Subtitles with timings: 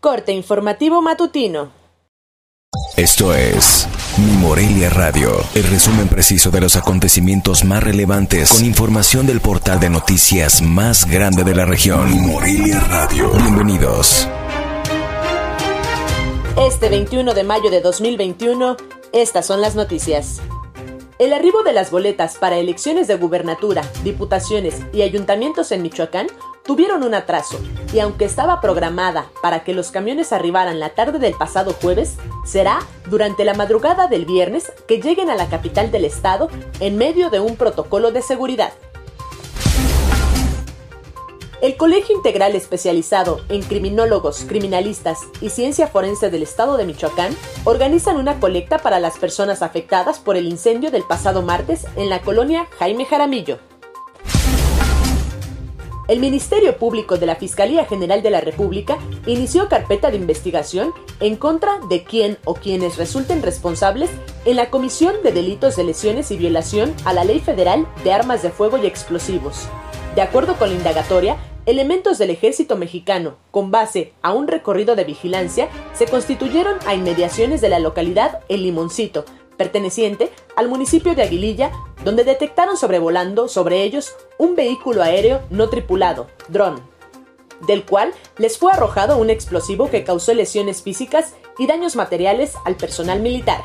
[0.00, 1.72] Corte informativo matutino.
[2.96, 9.26] Esto es Mi Morelia Radio, el resumen preciso de los acontecimientos más relevantes con información
[9.26, 12.08] del portal de noticias más grande de la región.
[12.10, 13.28] Mi Morelia Radio.
[13.32, 14.28] Bienvenidos.
[16.56, 18.76] Este 21 de mayo de 2021,
[19.12, 20.40] estas son las noticias.
[21.18, 26.28] El arribo de las boletas para elecciones de gubernatura, diputaciones y ayuntamientos en Michoacán
[26.64, 27.58] tuvieron un atraso,
[27.92, 32.80] y aunque estaba programada para que los camiones arribaran la tarde del pasado jueves, será
[33.08, 36.48] durante la madrugada del viernes que lleguen a la capital del estado
[36.80, 38.72] en medio de un protocolo de seguridad.
[41.60, 48.16] El Colegio Integral Especializado en Criminólogos, Criminalistas y Ciencia Forense del Estado de Michoacán organizan
[48.16, 52.68] una colecta para las personas afectadas por el incendio del pasado martes en la colonia
[52.78, 53.58] Jaime Jaramillo.
[56.08, 61.36] El Ministerio Público de la Fiscalía General de la República inició carpeta de investigación en
[61.36, 64.08] contra de quien o quienes resulten responsables
[64.46, 68.42] en la comisión de delitos de lesiones y violación a la Ley Federal de Armas
[68.42, 69.68] de Fuego y Explosivos.
[70.14, 75.04] De acuerdo con la indagatoria, elementos del ejército mexicano, con base a un recorrido de
[75.04, 79.26] vigilancia, se constituyeron a inmediaciones de la localidad El Limoncito,
[79.58, 81.70] perteneciente al municipio de Aguililla,
[82.02, 86.80] donde detectaron sobrevolando sobre ellos un vehículo aéreo no tripulado, dron,
[87.66, 92.76] del cual les fue arrojado un explosivo que causó lesiones físicas y daños materiales al
[92.76, 93.62] personal militar.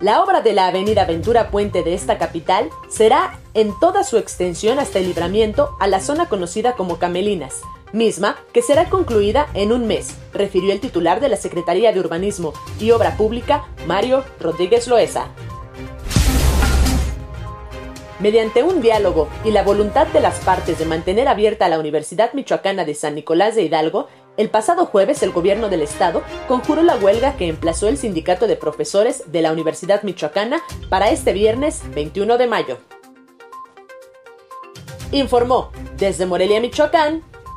[0.00, 4.78] La obra de la Avenida Ventura Puente de esta capital será en toda su extensión
[4.78, 7.62] hasta el libramiento a la zona conocida como Camelinas,
[7.94, 12.52] misma que será concluida en un mes, refirió el titular de la Secretaría de Urbanismo
[12.78, 15.28] y Obra Pública, Mario Rodríguez Loesa.
[18.20, 22.84] Mediante un diálogo y la voluntad de las partes de mantener abierta la Universidad Michoacana
[22.84, 27.36] de San Nicolás de Hidalgo, el pasado jueves el gobierno del estado conjuró la huelga
[27.36, 32.46] que emplazó el sindicato de profesores de la Universidad Michoacana para este viernes 21 de
[32.46, 32.78] mayo.
[35.12, 37.22] Informó desde Morelia, Michoacán,